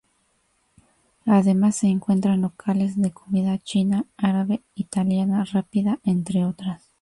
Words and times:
Además 1.27 1.75
se 1.75 1.85
encuentran 1.85 2.41
locales 2.41 2.99
de 2.99 3.11
comida 3.11 3.59
china, 3.59 4.05
árabe, 4.17 4.63
italiana, 4.73 5.43
rápida, 5.45 5.99
entre 6.05 6.43
otras. 6.43 6.89